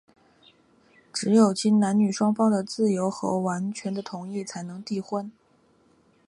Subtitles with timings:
[1.13, 5.31] 只有经男女双方的自由和完全的同意,才能缔婚。